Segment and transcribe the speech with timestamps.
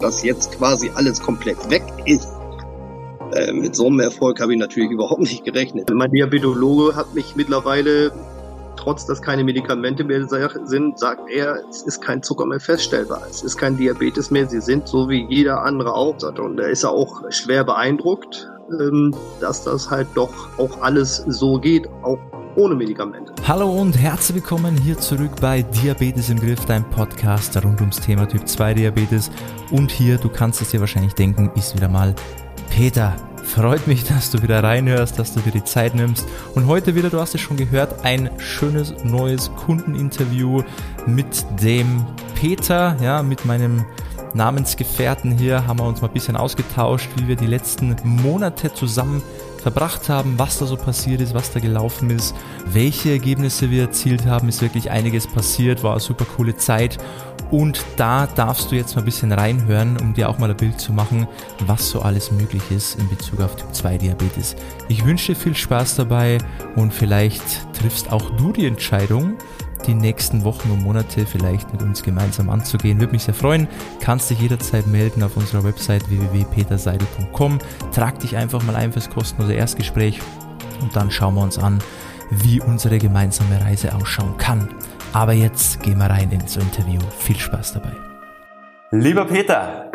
[0.00, 2.28] dass jetzt quasi alles komplett weg ist.
[3.32, 5.90] Äh, mit so einem Erfolg habe ich natürlich überhaupt nicht gerechnet.
[5.92, 8.12] Mein Diabetologe hat mich mittlerweile,
[8.76, 13.22] trotz dass keine Medikamente mehr sind, sagt er, es ist kein Zucker mehr feststellbar.
[13.28, 14.46] Es ist kein Diabetes mehr.
[14.46, 16.14] Sie sind so wie jeder andere auch.
[16.22, 21.58] Und da ist er auch schwer beeindruckt, ähm, dass das halt doch auch alles so
[21.58, 22.20] geht, auch
[22.58, 23.32] ohne Medikamente.
[23.46, 28.26] Hallo und herzlich willkommen hier zurück bei Diabetes im Griff, dein Podcast rund ums Thema
[28.26, 29.30] Typ 2 Diabetes.
[29.70, 32.16] Und hier, du kannst es dir wahrscheinlich denken, ist wieder mal
[32.68, 33.14] Peter.
[33.44, 36.26] Freut mich, dass du wieder reinhörst, dass du dir die Zeit nimmst.
[36.56, 40.64] Und heute wieder, du hast es schon gehört, ein schönes neues Kundeninterview
[41.06, 42.04] mit dem
[42.34, 43.84] Peter, ja, mit meinem
[44.34, 49.22] Namensgefährten hier haben wir uns mal ein bisschen ausgetauscht, wie wir die letzten Monate zusammen
[49.60, 52.34] verbracht haben, was da so passiert ist, was da gelaufen ist,
[52.66, 56.98] welche Ergebnisse wir erzielt haben, ist wirklich einiges passiert, war eine super coole Zeit
[57.50, 60.80] und da darfst du jetzt mal ein bisschen reinhören, um dir auch mal ein Bild
[60.80, 61.26] zu machen,
[61.66, 64.54] was so alles möglich ist in Bezug auf Typ 2 Diabetes.
[64.88, 66.38] Ich wünsche dir viel Spaß dabei
[66.76, 69.36] und vielleicht triffst auch du die Entscheidung,
[69.86, 73.00] die nächsten Wochen und Monate vielleicht mit uns gemeinsam anzugehen.
[73.00, 73.68] Würde mich sehr freuen.
[74.00, 77.58] Kannst dich jederzeit melden auf unserer Website www.peterseidel.com.
[77.94, 80.20] Trag dich einfach mal ein fürs kostenlose Erstgespräch
[80.80, 81.78] und dann schauen wir uns an,
[82.30, 84.68] wie unsere gemeinsame Reise ausschauen kann.
[85.12, 87.00] Aber jetzt gehen wir rein ins Interview.
[87.18, 87.92] Viel Spaß dabei.
[88.90, 89.90] Lieber Peter,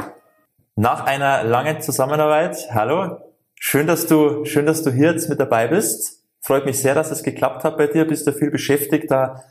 [0.76, 3.18] nach einer langen Zusammenarbeit, hallo,
[3.60, 6.24] schön, dass du, schön, dass du hier jetzt mit dabei bist.
[6.42, 8.06] Freut mich sehr, dass es geklappt hat bei dir.
[8.06, 9.10] Bist du viel beschäftigt?
[9.10, 9.44] Da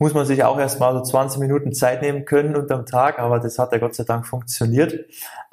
[0.00, 3.58] muss man sich auch erstmal so 20 Minuten Zeit nehmen können unterm Tag, aber das
[3.58, 4.94] hat ja Gott sei Dank funktioniert.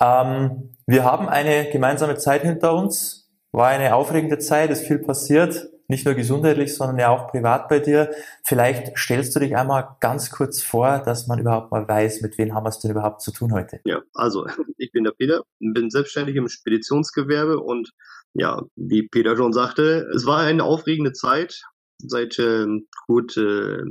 [0.01, 5.69] Ähm, wir haben eine gemeinsame Zeit hinter uns, war eine aufregende Zeit, ist viel passiert,
[5.89, 8.11] nicht nur gesundheitlich, sondern ja auch privat bei dir.
[8.43, 12.53] Vielleicht stellst du dich einmal ganz kurz vor, dass man überhaupt mal weiß, mit wem
[12.53, 13.81] haben wir es denn überhaupt zu tun heute?
[13.83, 17.91] Ja, also ich bin der Peter, bin selbstständig im Speditionsgewerbe und
[18.33, 21.63] ja, wie Peter schon sagte, es war eine aufregende Zeit.
[21.99, 22.65] Seit äh,
[23.07, 23.83] gut äh,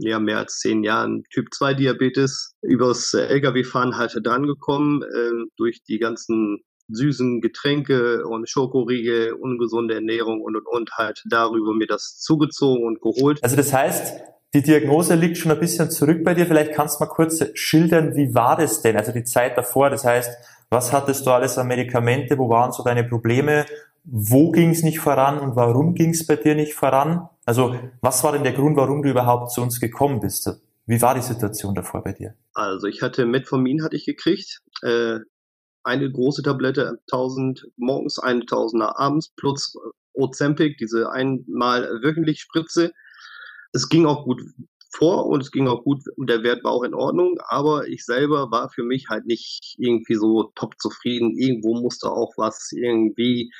[0.00, 5.98] ja, mehr als zehn Jahren Typ 2 Diabetes übers Lkw-Fahren halt drangekommen, äh, durch die
[5.98, 12.86] ganzen süßen Getränke und Schokoriegel, ungesunde Ernährung und und und halt darüber mir das zugezogen
[12.86, 13.42] und geholt.
[13.42, 14.14] Also das heißt,
[14.54, 16.46] die Diagnose liegt schon ein bisschen zurück bei dir.
[16.46, 18.96] Vielleicht kannst du mal kurz schildern, wie war das denn?
[18.96, 19.90] Also die Zeit davor.
[19.90, 20.30] Das heißt,
[20.70, 22.38] was hattest du alles an Medikamente?
[22.38, 23.66] Wo waren so deine Probleme?
[24.08, 27.28] Wo ging es nicht voran und warum ging es bei dir nicht voran?
[27.44, 30.48] Also was war denn der Grund, warum du überhaupt zu uns gekommen bist?
[30.86, 32.34] Wie war die Situation davor bei dir?
[32.54, 35.18] Also ich hatte Metformin hatte ich gekriegt, äh,
[35.82, 39.76] eine große Tablette 1000 morgens, eine 1000er abends plus
[40.12, 42.92] Ozempic, diese einmal wöchentlich Spritze.
[43.72, 44.40] Es ging auch gut
[44.90, 48.04] vor und es ging auch gut und der Wert war auch in Ordnung, aber ich
[48.04, 51.36] selber war für mich halt nicht irgendwie so top zufrieden.
[51.36, 53.52] Irgendwo musste auch was irgendwie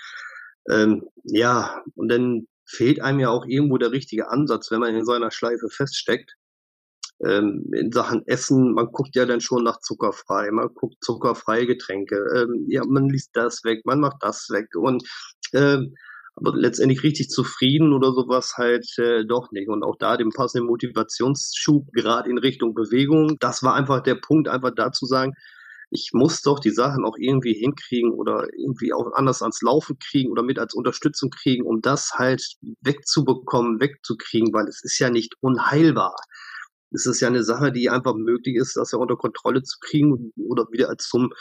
[0.71, 5.05] ähm, ja, und dann fehlt einem ja auch irgendwo der richtige Ansatz, wenn man in
[5.05, 6.35] so einer Schleife feststeckt.
[7.25, 12.17] Ähm, in Sachen Essen, man guckt ja dann schon nach zuckerfrei, man guckt zuckerfreie Getränke,
[12.37, 15.03] ähm, ja, man liest das weg, man macht das weg und
[15.55, 15.95] ähm,
[16.37, 19.69] aber letztendlich richtig zufrieden oder sowas halt äh, doch nicht.
[19.69, 24.47] Und auch da den passenden Motivationsschub gerade in Richtung Bewegung, das war einfach der Punkt,
[24.49, 25.33] einfach da zu sagen,
[25.91, 30.31] ich muss doch die Sachen auch irgendwie hinkriegen oder irgendwie auch anders ans Laufen kriegen
[30.31, 32.43] oder mit als Unterstützung kriegen, um das halt
[32.81, 36.17] wegzubekommen, wegzukriegen, weil es ist ja nicht unheilbar.
[36.93, 40.33] Es ist ja eine Sache, die einfach möglich ist, das ja unter Kontrolle zu kriegen
[40.37, 41.33] oder wieder als zum,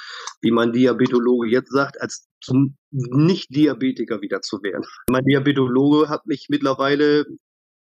[0.42, 4.86] wie mein Diabetologe jetzt sagt, als zum Nicht-Diabetiker wieder zu werden.
[5.10, 7.26] Mein Diabetologe hat mich mittlerweile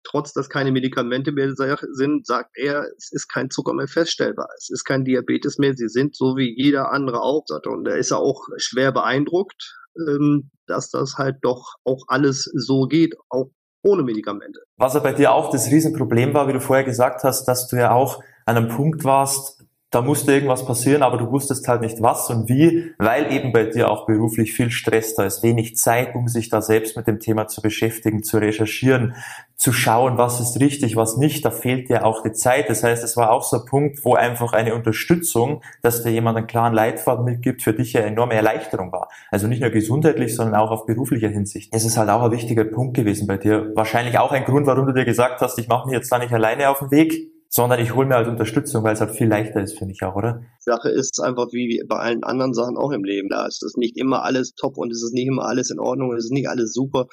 [0.10, 4.48] trotz dass keine Medikamente mehr sind, sagt er, es ist kein Zucker mehr feststellbar.
[4.58, 5.74] Es ist kein Diabetes mehr.
[5.76, 7.44] Sie sind so wie jeder andere auch.
[7.66, 12.88] Und da ist er auch schwer beeindruckt, ähm, dass das halt doch auch alles so
[12.88, 13.52] geht, auch
[13.84, 14.60] ohne Medikamente.
[14.78, 17.78] Was ja bei dir auch das Riesenproblem war, wie du vorher gesagt hast, dass du
[17.78, 19.59] ja auch an einem Punkt warst,
[19.92, 23.66] da musste irgendwas passieren, aber du wusstest halt nicht was und wie, weil eben bei
[23.66, 27.20] dir auch beruflich viel Stress da ist, wenig Zeit, um sich da selbst mit dem
[27.20, 29.16] Thema zu beschäftigen, zu recherchieren,
[29.56, 31.44] zu schauen, was ist richtig, was nicht.
[31.44, 32.70] Da fehlt dir auch die Zeit.
[32.70, 36.38] Das heißt, es war auch so ein Punkt, wo einfach eine Unterstützung, dass dir jemand
[36.38, 39.10] einen klaren Leitfaden mitgibt, für dich ja enorme Erleichterung war.
[39.32, 41.74] Also nicht nur gesundheitlich, sondern auch auf beruflicher Hinsicht.
[41.74, 43.72] Es ist halt auch ein wichtiger Punkt gewesen bei dir.
[43.76, 46.32] Wahrscheinlich auch ein Grund, warum du dir gesagt hast, ich mache mich jetzt da nicht
[46.32, 49.62] alleine auf den Weg, sondern ich hole mir halt Unterstützung, weil es halt viel leichter
[49.62, 50.44] ist für mich auch, oder?
[50.60, 53.28] Sache ist einfach wie bei allen anderen Sachen auch im Leben.
[53.30, 56.14] Da ist es nicht immer alles top und es ist nicht immer alles in Ordnung,
[56.14, 57.08] es ist nicht alles super.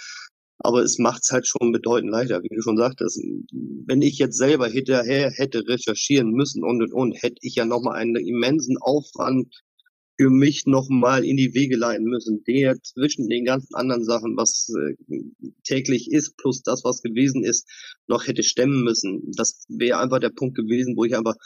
[0.58, 3.20] Aber es macht es halt schon bedeutend leichter, wie du schon sagtest.
[3.86, 7.96] Wenn ich jetzt selber hinterher hätte recherchieren müssen und und und, hätte ich ja nochmal
[7.96, 9.54] einen immensen Aufwand
[10.18, 14.72] für mich nochmal in die Wege leiten müssen, der zwischen den ganzen anderen Sachen, was
[14.74, 15.18] äh,
[15.62, 17.68] täglich ist, plus das, was gewesen ist,
[18.06, 19.30] noch hätte stemmen müssen.
[19.36, 21.36] Das wäre einfach der Punkt gewesen, wo ich einfach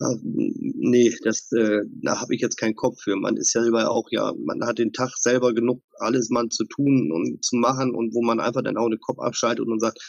[0.00, 3.14] Ah, nee, das, äh, da habe ich jetzt keinen Kopf für.
[3.14, 6.64] Man ist ja selber auch, ja, man hat den Tag selber genug, alles man zu
[6.64, 10.00] tun und zu machen und wo man einfach dann auch den Kopf abschaltet und sagt,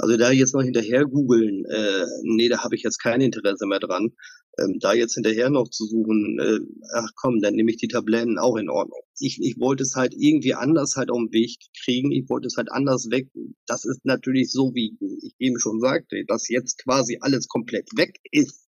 [0.00, 3.80] also da jetzt noch hinterher googeln, äh, nee, da habe ich jetzt kein Interesse mehr
[3.80, 4.12] dran.
[4.58, 6.58] Ähm, da jetzt hinterher noch zu suchen, äh,
[6.94, 9.00] ach komm, dann nehme ich die Tabletten auch in Ordnung.
[9.18, 12.10] Ich, ich wollte es halt irgendwie anders halt auf den Weg kriegen.
[12.10, 13.28] Ich wollte es halt anders weg.
[13.66, 18.16] Das ist natürlich so, wie ich eben schon sagte, dass jetzt quasi alles komplett weg
[18.32, 18.66] ist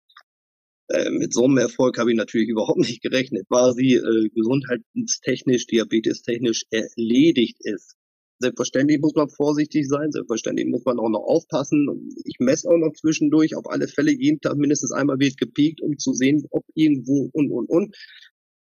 [0.89, 3.47] äh, mit so einem Erfolg habe ich natürlich überhaupt nicht gerechnet.
[3.47, 7.95] Quasi äh, gesundheitstechnisch, diabetestechnisch erledigt ist.
[8.41, 12.09] Selbstverständlich muss man vorsichtig sein, selbstverständlich muss man auch noch aufpassen.
[12.25, 15.97] Ich messe auch noch zwischendurch, auf alle Fälle jeden Tag mindestens einmal wird gepiekt, um
[15.99, 17.95] zu sehen, ob irgendwo und und und.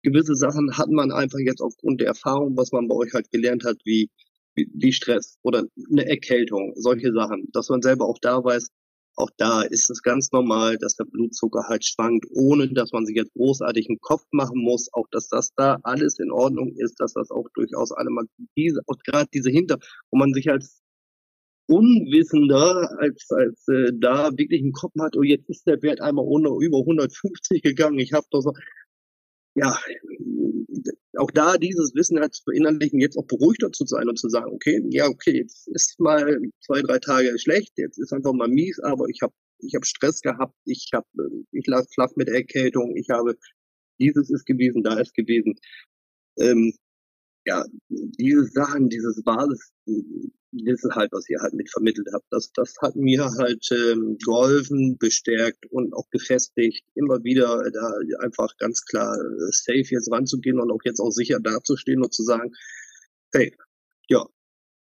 [0.02, 3.64] Gewisse Sachen hat man einfach jetzt aufgrund der Erfahrung, was man bei euch halt gelernt
[3.64, 4.08] hat, wie,
[4.54, 8.68] wie, wie Stress oder eine Erkältung, solche Sachen, dass man selber auch da weiß,
[9.18, 13.16] auch da ist es ganz normal, dass der Blutzucker halt schwankt, ohne dass man sich
[13.16, 14.88] jetzt großartig einen Kopf machen muss.
[14.92, 18.26] Auch dass das da alles in Ordnung ist, dass das auch durchaus alle mal
[18.56, 19.78] diese, auch gerade diese Hinter,
[20.10, 20.80] wo man sich als
[21.66, 26.24] Unwissender, als, als äh, da wirklich einen Kopf hat, oh, jetzt ist der Wert einmal
[26.24, 27.98] ohne, über 150 gegangen.
[27.98, 28.52] Ich habe doch so,
[29.54, 29.76] ja,
[31.18, 34.52] auch da dieses Wissen halt zu verinnerlichen, jetzt auch beruhigter zu sein und zu sagen,
[34.52, 38.78] okay, ja, okay, jetzt ist mal zwei, drei Tage schlecht, jetzt ist einfach mal mies,
[38.80, 41.06] aber ich habe ich hab Stress gehabt, ich habe
[41.52, 43.36] ich lag flach mit Erkältung, ich habe
[43.98, 45.58] dieses ist gewesen, da ist gewesen.
[46.38, 46.72] Ähm,
[47.48, 49.72] ja, diese Sachen, dieses Basis,
[50.52, 54.96] Wissen halt, was ihr halt mit vermittelt habt, das, das hat mir halt ähm, geholfen,
[54.98, 57.92] bestärkt und auch gefestigt, immer wieder da
[58.24, 62.22] einfach ganz klar äh, safe jetzt ranzugehen und auch jetzt auch sicher dazustehen und zu
[62.22, 62.50] sagen,
[63.34, 63.54] hey,
[64.08, 64.24] ja,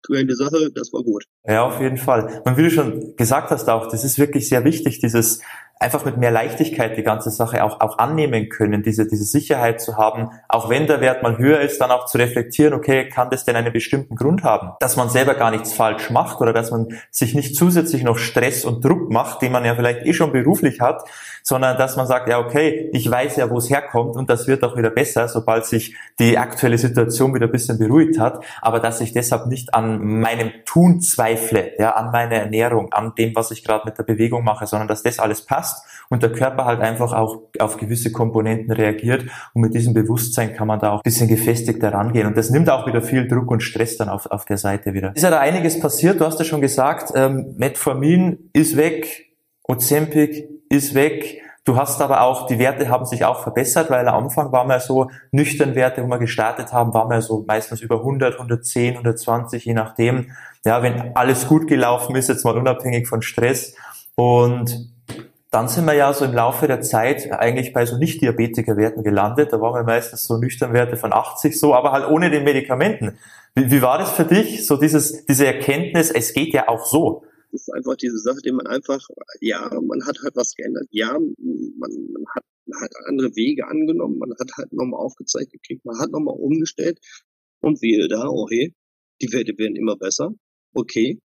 [0.09, 1.25] die Sache, das war gut.
[1.45, 2.41] Ja, auf jeden Fall.
[2.45, 5.41] Und wie du schon gesagt hast auch, das ist wirklich sehr wichtig, dieses
[5.81, 9.97] einfach mit mehr Leichtigkeit die ganze Sache auch, auch annehmen können, diese, diese Sicherheit zu
[9.97, 13.45] haben, auch wenn der Wert mal höher ist, dann auch zu reflektieren, okay, kann das
[13.45, 14.73] denn einen bestimmten Grund haben?
[14.79, 18.63] Dass man selber gar nichts falsch macht oder dass man sich nicht zusätzlich noch Stress
[18.63, 21.03] und Druck macht, den man ja vielleicht eh schon beruflich hat,
[21.41, 24.63] sondern dass man sagt, ja, okay, ich weiß ja, wo es herkommt und das wird
[24.63, 29.01] auch wieder besser, sobald sich die aktuelle Situation wieder ein bisschen beruhigt hat, aber dass
[29.01, 33.63] ich deshalb nicht an meinem Tun zweifle, ja, an meiner Ernährung, an dem, was ich
[33.63, 36.81] gerade mit der Bewegung mache, sondern dass das alles passt passt und der Körper halt
[36.81, 41.03] einfach auch auf gewisse Komponenten reagiert und mit diesem Bewusstsein kann man da auch ein
[41.03, 44.45] bisschen gefestigter rangehen und das nimmt auch wieder viel Druck und Stress dann auf, auf
[44.45, 45.15] der Seite wieder.
[45.15, 49.29] Ist ja da einiges passiert, du hast ja schon gesagt, ähm, Metformin ist weg,
[49.67, 54.23] Ozempic ist weg, Du hast aber auch, die Werte haben sich auch verbessert, weil am
[54.23, 57.97] Anfang waren wir so nüchtern Werte, wo wir gestartet haben, waren wir so meistens über
[57.97, 60.31] 100, 110, 120, je nachdem.
[60.65, 63.75] Ja, wenn alles gut gelaufen ist, jetzt mal unabhängig von Stress.
[64.15, 64.90] Und
[65.51, 69.51] dann sind wir ja so im Laufe der Zeit eigentlich bei so Nicht-Diabetiker-Werten gelandet.
[69.51, 73.17] Da waren wir meistens so nüchtern Werte von 80 so, aber halt ohne den Medikamenten.
[73.53, 77.25] Wie, wie war das für dich, so dieses, diese Erkenntnis, es geht ja auch so?
[77.51, 79.05] Das ist einfach diese Sache, die man einfach,
[79.41, 80.87] ja, man hat halt was geändert.
[80.89, 82.43] Ja, man, man, hat,
[82.81, 86.97] hat andere Wege angenommen, man hat halt nochmal aufgezeigt gekriegt, man hat nochmal umgestellt
[87.59, 88.73] und siehe da, oh hey,
[89.21, 90.33] die Werte werden immer besser.
[90.73, 91.19] Okay,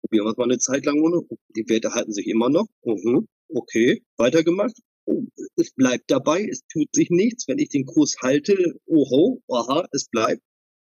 [0.00, 1.22] probieren wir es mal eine Zeit lang ohne.
[1.56, 2.66] Die Werte halten sich immer noch.
[2.84, 3.28] Mhm.
[3.48, 4.76] Okay, weitergemacht.
[5.06, 5.24] Oh,
[5.56, 7.48] es bleibt dabei, es tut sich nichts.
[7.48, 10.42] Wenn ich den Kurs halte, oho, aha, es bleibt.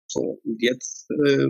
[0.07, 1.47] So, und jetzt äh,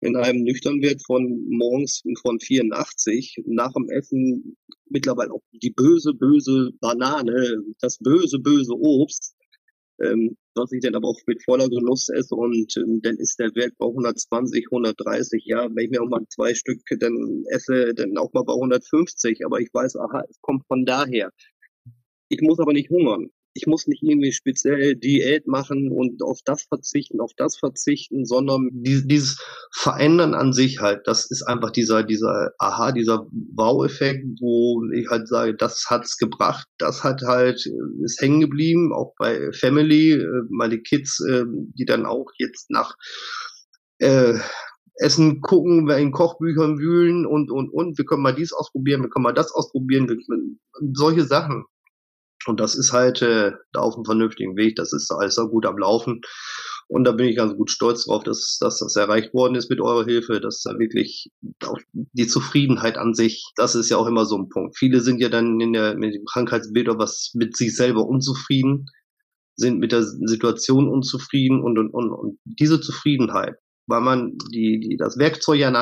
[0.00, 4.56] in einem nüchternen Wert von morgens von 84, nach dem Essen
[4.88, 9.34] mittlerweile auch die böse, böse Banane, das böse, böse Obst,
[10.00, 13.54] ähm, was ich dann aber auch mit voller Genuss esse und ähm, dann ist der
[13.54, 18.16] Wert bei 120, 130, ja, wenn ich mir auch mal zwei Stück dann esse, dann
[18.16, 21.30] auch mal bei 150, aber ich weiß, aha, es kommt von daher.
[22.28, 26.64] Ich muss aber nicht hungern ich muss nicht irgendwie speziell Diät machen und auf das
[26.64, 29.38] verzichten, auf das verzichten, sondern dieses
[29.72, 35.28] Verändern an sich halt, das ist einfach dieser, dieser, aha, dieser Wow-Effekt, wo ich halt
[35.28, 40.42] sage, das hat's gebracht, das hat halt, äh, ist hängen geblieben, auch bei Family, äh,
[40.50, 42.94] meine Kids, äh, die dann auch jetzt nach,
[43.98, 44.34] äh,
[44.98, 49.24] Essen gucken, in Kochbüchern wühlen und, und, und, wir können mal dies ausprobieren, wir können
[49.24, 50.16] mal das ausprobieren, wir,
[50.94, 51.66] solche Sachen.
[52.46, 54.76] Und das ist halt äh, da auf einem vernünftigen Weg.
[54.76, 56.20] Das ist alles so gut am Laufen.
[56.88, 59.80] Und da bin ich ganz gut stolz drauf, dass, dass das erreicht worden ist mit
[59.80, 61.30] eurer Hilfe, dass da wirklich
[61.64, 64.78] auch die Zufriedenheit an sich, das ist ja auch immer so ein Punkt.
[64.78, 68.86] Viele sind ja dann in der, mit dem Krankheitsbild oder was mit sich selber unzufrieden.
[69.56, 74.96] sind mit der Situation unzufrieden und, und, und, und diese Zufriedenheit, weil man die, die
[74.96, 75.76] das Werkzeug ja in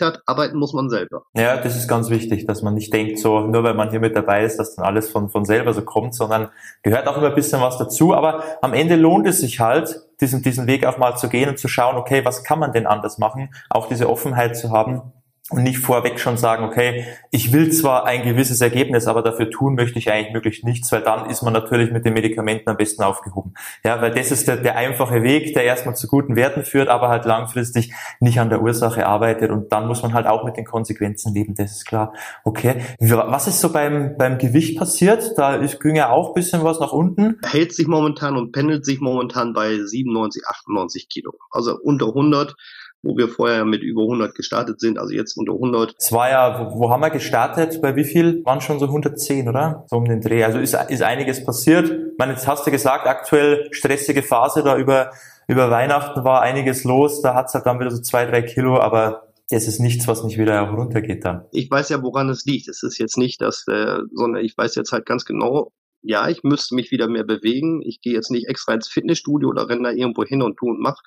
[0.00, 1.24] hat, arbeiten muss man selber.
[1.34, 4.16] Ja, das ist ganz wichtig, dass man nicht denkt, so nur weil man hier mit
[4.16, 6.48] dabei ist, dass dann alles von, von selber so kommt, sondern
[6.82, 8.14] gehört auch immer ein bisschen was dazu.
[8.14, 11.58] Aber am Ende lohnt es sich halt, diesen, diesen Weg auch mal zu gehen und
[11.58, 13.52] zu schauen, okay, was kann man denn anders machen?
[13.68, 15.12] Auch diese Offenheit zu haben
[15.50, 19.74] und nicht vorweg schon sagen, okay, ich will zwar ein gewisses Ergebnis, aber dafür tun
[19.74, 23.02] möchte ich eigentlich möglichst nichts, weil dann ist man natürlich mit den Medikamenten am besten
[23.02, 23.54] aufgehoben.
[23.84, 27.08] Ja, weil das ist der, der einfache Weg, der erstmal zu guten Werten führt, aber
[27.08, 30.64] halt langfristig nicht an der Ursache arbeitet und dann muss man halt auch mit den
[30.64, 32.14] Konsequenzen leben, das ist klar.
[32.44, 35.36] Okay, was ist so beim, beim Gewicht passiert?
[35.36, 37.38] Da ist, ging ja auch bisschen was nach unten.
[37.44, 41.34] Hält sich momentan und pendelt sich momentan bei 97, 98 Kilo.
[41.50, 42.54] Also unter 100
[43.02, 45.94] wo wir vorher mit über 100 gestartet sind, also jetzt unter 100.
[45.98, 47.80] Es war ja, wo, wo haben wir gestartet?
[47.82, 48.44] Bei wie viel?
[48.44, 49.84] Waren schon so 110, oder?
[49.88, 50.44] So um den Dreh.
[50.44, 51.90] Also ist, ist einiges passiert.
[51.90, 55.10] Ich meine, jetzt hast du gesagt, aktuell stressige Phase da über,
[55.48, 57.22] über Weihnachten war einiges los.
[57.22, 60.38] Da hat's halt dann wieder so zwei, drei Kilo, aber es ist nichts, was nicht
[60.38, 61.44] wieder runtergeht dann.
[61.52, 62.68] Ich weiß ja, woran es liegt.
[62.68, 66.42] Es ist jetzt nicht, dass, äh, sondern ich weiß jetzt halt ganz genau, ja, ich
[66.42, 67.80] müsste mich wieder mehr bewegen.
[67.84, 70.80] Ich gehe jetzt nicht extra ins Fitnessstudio oder renne da irgendwo hin und tu und
[70.80, 71.00] mach,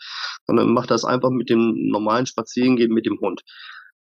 [0.45, 3.41] sondern mach das einfach mit dem normalen Spazierengehen mit dem Hund.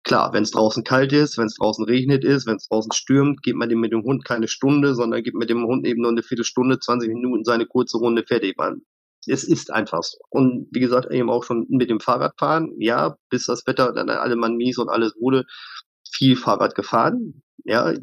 [0.04, 3.44] Klar, wenn es draußen kalt ist, wenn es draußen regnet ist, wenn es draußen stürmt,
[3.44, 6.12] geht man dem mit dem Hund keine Stunde, sondern gibt mit dem Hund eben nur
[6.12, 8.58] eine Viertelstunde, 20 Minuten seine kurze Runde fertig.
[8.58, 8.84] Man,
[9.26, 10.18] es ist einfach so.
[10.30, 14.36] Und wie gesagt, eben auch schon mit dem Fahrradfahren, ja, bis das Wetter dann alle
[14.38, 15.46] Mann mies und alles wurde,
[16.12, 17.94] viel Fahrrad gefahren, ja,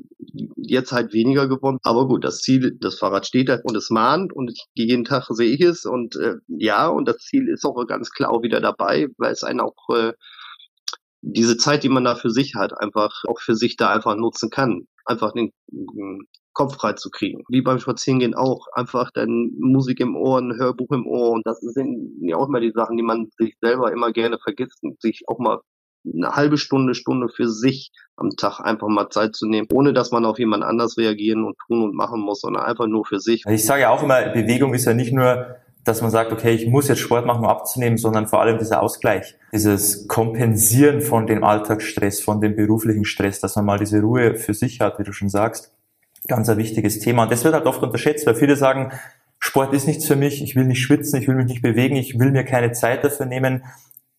[0.57, 1.79] jetzt halt weniger gewonnen.
[1.83, 5.51] Aber gut, das Ziel, das Fahrrad steht da und es mahnt und jeden Tag sehe
[5.51, 9.09] ich es und äh, ja, und das Ziel ist auch ganz klar auch wieder dabei,
[9.17, 10.13] weil es einen auch äh,
[11.23, 14.51] diese Zeit, die man da für sich hat, einfach auch für sich da einfach nutzen
[14.51, 14.87] kann.
[15.07, 17.43] Einfach den, den Kopf frei zu kriegen.
[17.49, 18.67] Wie beim Spazierengehen auch.
[18.73, 21.33] Einfach dann Musik im Ohr, ein Hörbuch im Ohr.
[21.33, 24.83] Und das sind ja auch immer die Sachen, die man sich selber immer gerne vergisst
[24.83, 25.61] und sich auch mal
[26.13, 30.11] eine halbe Stunde, Stunde für sich am Tag einfach mal Zeit zu nehmen, ohne dass
[30.11, 33.45] man auf jemand anders reagieren und tun und machen muss, sondern einfach nur für sich.
[33.49, 36.67] Ich sage ja auch immer, Bewegung ist ja nicht nur dass man sagt, okay, ich
[36.67, 41.45] muss jetzt Sport machen, um abzunehmen, sondern vor allem dieser Ausgleich, dieses Kompensieren von dem
[41.45, 45.13] Alltagsstress, von dem beruflichen Stress, dass man mal diese Ruhe für sich hat, wie du
[45.13, 45.73] schon sagst.
[46.27, 47.25] Ganz ein wichtiges Thema.
[47.25, 48.93] Und das wird halt oft unterschätzt, weil viele sagen,
[49.39, 52.19] Sport ist nichts für mich, ich will nicht schwitzen, ich will mich nicht bewegen, ich
[52.19, 53.65] will mir keine Zeit dafür nehmen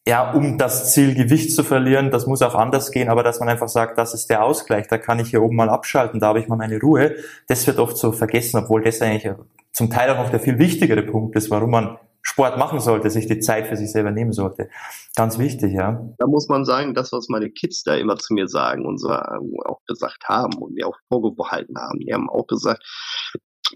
[0.08, 3.50] ja, um das Ziel Gewicht zu verlieren, das muss auch anders gehen, aber dass man
[3.50, 6.40] einfach sagt, das ist der Ausgleich, da kann ich hier oben mal abschalten, da habe
[6.40, 7.16] ich mal meine Ruhe,
[7.48, 9.34] das wird oft so vergessen, obwohl das eigentlich
[9.72, 13.28] zum Teil auch noch der viel wichtigere Punkt ist, warum man Sport machen sollte, sich
[13.28, 14.70] die Zeit für sich selber nehmen sollte.
[15.16, 16.08] Ganz wichtig, ja.
[16.18, 19.10] Da muss man sagen, das, was meine Kids da immer zu mir sagen und so
[19.10, 22.84] auch gesagt haben und mir auch vorgehalten haben, die haben auch gesagt,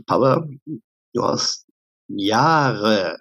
[0.07, 0.47] Papa,
[1.13, 1.67] du hast
[2.07, 3.19] Jahre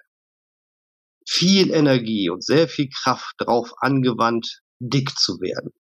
[1.28, 5.72] viel Energie und sehr viel Kraft darauf angewandt, dick zu werden.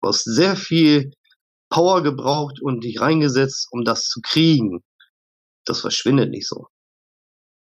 [0.00, 1.10] Du hast sehr viel
[1.70, 4.84] Power gebraucht und dich reingesetzt, um das zu kriegen.
[5.64, 6.68] Das verschwindet nicht so.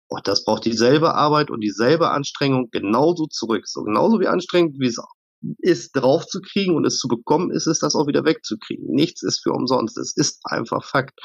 [0.09, 3.69] Und das braucht dieselbe Arbeit und dieselbe Anstrengung genauso zurück.
[3.69, 4.99] So genauso wie anstrengend, wie es
[5.59, 8.87] ist, drauf zu kriegen und es zu bekommen, ist es, das auch wieder wegzukriegen.
[8.89, 9.97] Nichts ist für umsonst.
[9.97, 11.19] Es ist einfach Fakt.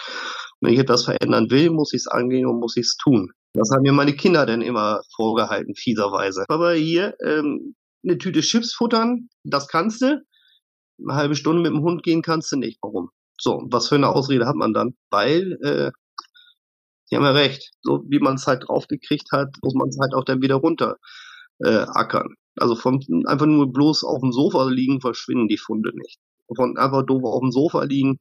[0.61, 3.31] Wenn ich etwas verändern will, muss ich es angehen und muss ich es tun.
[3.53, 6.45] Das haben mir meine Kinder dann immer vorgehalten, fieserweise.
[6.47, 10.21] Aber hier, ähm, eine Tüte Chips futtern, das kannst du.
[10.99, 12.79] Eine halbe Stunde mit dem Hund gehen kannst du nicht.
[12.81, 13.09] Warum?
[13.39, 14.95] So, was für eine Ausrede hat man dann?
[15.09, 15.91] Weil, äh,
[17.05, 20.13] Sie haben ja recht, so wie man es halt draufgekriegt hat, muss man es halt
[20.13, 20.97] auch dann wieder runter
[21.59, 22.35] äh, ackern.
[22.57, 26.19] Also von einfach nur bloß auf dem Sofa liegen, verschwinden die Funde nicht.
[26.53, 28.19] Von einfach doof auf dem Sofa liegen,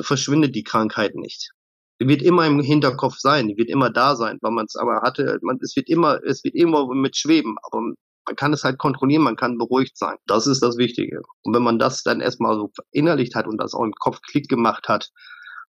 [0.00, 1.57] verschwindet die Krankheit nicht die
[1.98, 5.58] wird immer im Hinterkopf sein, wird immer da sein, weil man es aber hatte, man,
[5.62, 9.36] es wird immer, es wird immer mit schweben, aber man kann es halt kontrollieren, man
[9.36, 10.16] kann beruhigt sein.
[10.26, 11.22] Das ist das Wichtige.
[11.42, 14.48] Und wenn man das dann erstmal so verinnerlicht hat und das auch im Kopf Klick
[14.48, 15.10] gemacht hat,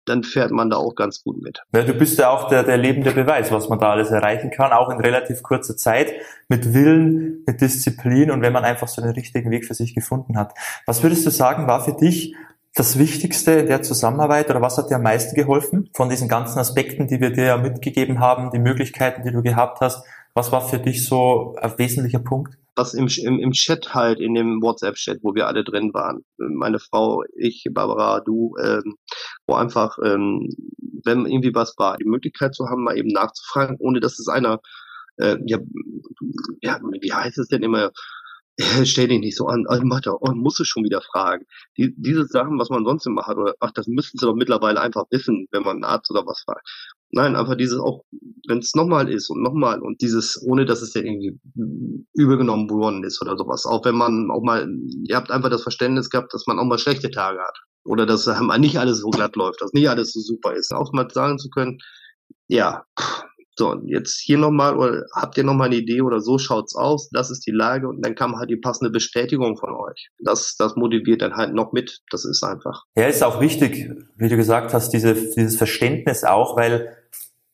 [0.06, 1.62] dann fährt man da auch ganz gut mit.
[1.74, 4.72] Ja, du bist ja auch der, der lebende Beweis, was man da alles erreichen kann,
[4.72, 6.12] auch in relativ kurzer Zeit,
[6.48, 10.38] mit Willen, mit Disziplin und wenn man einfach so den richtigen Weg für sich gefunden
[10.38, 10.54] hat.
[10.86, 12.36] Was würdest du sagen, war für dich
[12.76, 17.08] das Wichtigste der Zusammenarbeit oder was hat dir am meisten geholfen von diesen ganzen Aspekten,
[17.08, 20.06] die wir dir ja mitgegeben haben, die Möglichkeiten, die du gehabt hast?
[20.34, 22.58] Was war für dich so ein wesentlicher Punkt?
[22.74, 26.22] Was im, im, im Chat halt, in dem WhatsApp-Chat, wo wir alle drin waren.
[26.36, 28.96] Meine Frau, ich, Barbara, du, ähm,
[29.46, 30.50] wo einfach, ähm,
[31.02, 34.60] wenn irgendwie was war, die Möglichkeit zu haben, mal eben nachzufragen, ohne dass es einer,
[35.16, 35.56] äh, ja,
[36.60, 37.90] ja, wie heißt es denn immer,
[38.84, 41.44] stell dich nicht so an, also mach da, oh, musst du schon wieder fragen.
[41.76, 44.80] Die, diese Sachen, was man sonst immer hat, oder ach, das müssten sie doch mittlerweile
[44.80, 46.66] einfach wissen, wenn man einen Arzt oder was fragt.
[47.10, 48.02] Nein, einfach dieses auch,
[48.48, 51.38] wenn es nochmal ist und nochmal und dieses, ohne dass es ja irgendwie
[52.14, 53.66] übergenommen worden ist oder sowas.
[53.66, 54.68] Auch wenn man auch mal,
[55.04, 57.58] ihr habt einfach das Verständnis gehabt, dass man auch mal schlechte Tage hat.
[57.84, 58.26] Oder dass
[58.58, 60.74] nicht alles so glatt läuft, dass nicht alles so super ist.
[60.74, 61.78] Auch mal sagen zu können,
[62.48, 62.84] ja,
[63.58, 67.08] so, und jetzt hier nochmal, oder habt ihr nochmal eine Idee oder so schaut's aus,
[67.10, 70.10] das ist die Lage und dann kam halt die passende Bestätigung von euch.
[70.18, 72.84] Das, das motiviert dann halt noch mit, das ist einfach.
[72.96, 76.96] Ja, ist auch wichtig, wie du gesagt hast, diese, dieses Verständnis auch, weil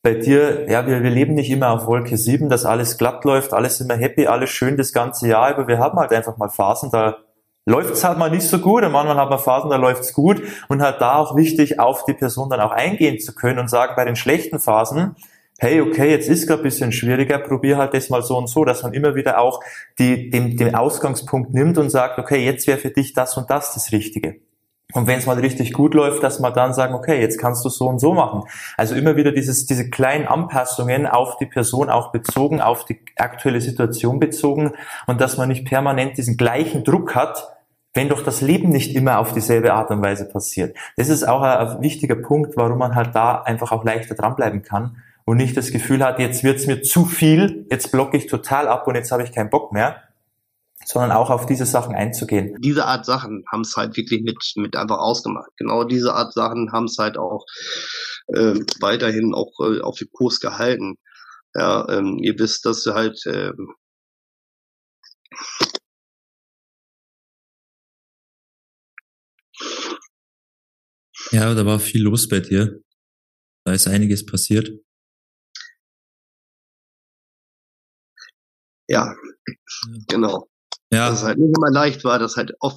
[0.03, 3.53] bei dir, ja, wir, wir leben nicht immer auf Wolke 7, dass alles glatt läuft,
[3.53, 6.91] alles immer happy, alles schön das ganze Jahr, aber wir haben halt einfach mal Phasen,
[6.91, 7.19] da
[7.65, 10.83] läuft's halt mal nicht so gut und manchmal hat man Phasen, da läuft's gut und
[10.83, 14.05] halt da auch wichtig, auf die Person dann auch eingehen zu können und sagen, bei
[14.05, 15.15] den schlechten Phasen,
[15.62, 18.64] hey, okay, jetzt ist gerade ein bisschen schwieriger, probier halt das mal so und so,
[18.64, 19.61] dass man immer wieder auch
[19.97, 23.73] die, den, den Ausgangspunkt nimmt und sagt, okay, jetzt wäre für dich das und das
[23.73, 24.40] das Richtige.
[24.92, 27.69] Und wenn es mal richtig gut läuft, dass man dann sagen, okay, jetzt kannst du
[27.69, 28.42] so und so machen.
[28.76, 33.61] Also immer wieder dieses, diese kleinen Anpassungen auf die Person auch bezogen, auf die aktuelle
[33.61, 34.73] Situation bezogen
[35.07, 37.57] und dass man nicht permanent diesen gleichen Druck hat,
[37.95, 40.76] wenn doch das Leben nicht immer auf dieselbe Art und Weise passiert.
[40.97, 44.62] Das ist auch ein, ein wichtiger Punkt, warum man halt da einfach auch leichter dranbleiben
[44.62, 48.69] kann und nicht das Gefühl hat, jetzt wird's mir zu viel, jetzt blocke ich total
[48.69, 50.02] ab und jetzt habe ich keinen Bock mehr,
[50.85, 52.57] sondern auch auf diese Sachen einzugehen.
[52.61, 55.50] Diese Art Sachen haben es halt wirklich mit, mit einfach ausgemacht.
[55.57, 57.45] Genau diese Art Sachen haben es halt auch
[58.29, 60.97] äh, weiterhin auch äh, auf dem Kurs gehalten.
[61.55, 63.52] Ja, ähm, ihr wisst, dass halt äh,
[71.31, 72.83] Ja, da war viel los bei dir.
[73.64, 74.71] Da ist einiges passiert.
[78.93, 79.15] Ja,
[80.07, 80.49] genau.
[80.93, 81.09] Ja.
[81.09, 82.77] Dass es halt nicht immer leicht war, dass halt oft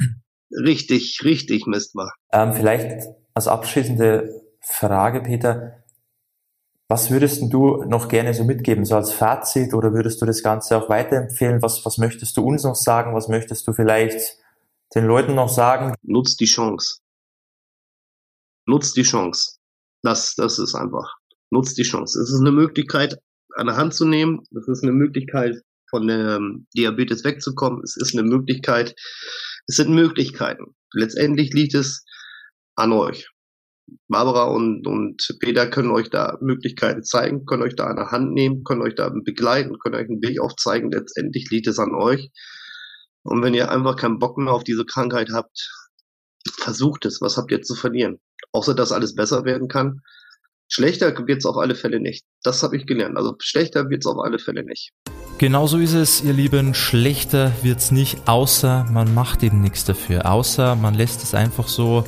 [0.51, 2.13] richtig, richtig Mist war.
[2.31, 5.83] Ähm, vielleicht als abschließende Frage, Peter.
[6.87, 10.77] Was würdest du noch gerne so mitgeben, so als Fazit, oder würdest du das Ganze
[10.77, 11.61] auch weiterempfehlen?
[11.61, 13.13] Was, was möchtest du uns noch sagen?
[13.13, 14.37] Was möchtest du vielleicht
[14.93, 15.95] den Leuten noch sagen?
[16.03, 16.99] Nutzt die Chance.
[18.67, 19.57] Nutzt die Chance.
[20.01, 21.17] Das, das ist einfach.
[21.49, 22.21] Nutzt die Chance.
[22.21, 23.19] Es ist eine Möglichkeit,
[23.55, 24.43] an der Hand zu nehmen.
[24.55, 27.81] Es ist eine Möglichkeit, von dem Diabetes wegzukommen.
[27.83, 28.95] Es ist eine Möglichkeit.
[29.67, 30.75] Es sind Möglichkeiten.
[30.93, 32.05] Letztendlich liegt es
[32.75, 33.29] an euch.
[34.07, 38.33] Barbara und, und Peter können euch da Möglichkeiten zeigen, können euch da an der Hand
[38.33, 40.91] nehmen, können euch da begleiten, können euch einen Weg aufzeigen.
[40.91, 42.31] Letztendlich liegt es an euch.
[43.23, 45.69] Und wenn ihr einfach keinen Bock mehr auf diese Krankheit habt,
[46.59, 47.21] versucht es.
[47.21, 48.19] Was habt ihr zu verlieren?
[48.51, 50.01] Außer dass alles besser werden kann.
[50.67, 52.25] Schlechter wird es auf alle Fälle nicht.
[52.43, 53.17] Das habe ich gelernt.
[53.17, 54.93] Also schlechter wird es auf alle Fälle nicht.
[55.37, 56.73] Genauso ist es, ihr Lieben.
[56.73, 60.31] Schlechter wird's nicht, außer man macht eben nichts dafür.
[60.31, 62.05] Außer man lässt es einfach so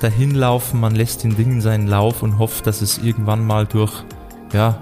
[0.00, 3.92] dahin laufen, man lässt den Dingen seinen Lauf und hofft, dass es irgendwann mal durch,
[4.54, 4.80] ja,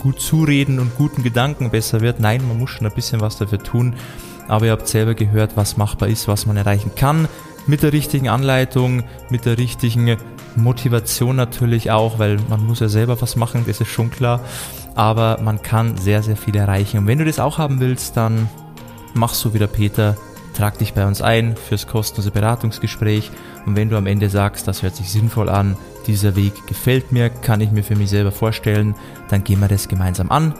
[0.00, 2.20] gut zureden und guten Gedanken besser wird.
[2.20, 3.96] Nein, man muss schon ein bisschen was dafür tun.
[4.46, 7.26] Aber ihr habt selber gehört, was machbar ist, was man erreichen kann.
[7.66, 10.16] Mit der richtigen Anleitung, mit der richtigen
[10.54, 14.40] Motivation natürlich auch, weil man muss ja selber was machen, das ist schon klar
[14.94, 16.98] aber man kann sehr, sehr viel erreichen.
[16.98, 18.48] Und wenn du das auch haben willst, dann
[19.14, 20.16] mach so wie der Peter,
[20.54, 23.30] trag dich bei uns ein fürs kostenlose Beratungsgespräch
[23.66, 25.76] und wenn du am Ende sagst, das hört sich sinnvoll an,
[26.06, 28.94] dieser Weg gefällt mir, kann ich mir für mich selber vorstellen,
[29.28, 30.54] dann gehen wir das gemeinsam an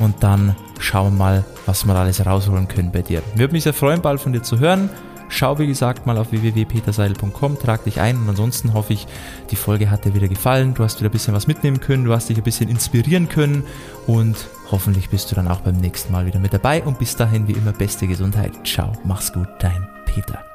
[0.00, 3.22] und dann schauen wir mal, was wir alles rausholen können bei dir.
[3.34, 4.90] Würde mich sehr freuen, bald von dir zu hören.
[5.34, 9.06] Schau wie gesagt mal auf www.peterseidel.com, trag dich ein und ansonsten hoffe ich,
[9.50, 12.12] die Folge hat dir wieder gefallen, du hast wieder ein bisschen was mitnehmen können, du
[12.12, 13.64] hast dich ein bisschen inspirieren können
[14.06, 14.36] und
[14.70, 17.52] hoffentlich bist du dann auch beim nächsten Mal wieder mit dabei und bis dahin wie
[17.52, 18.52] immer beste Gesundheit.
[18.64, 20.51] Ciao, mach's gut, dein Peter.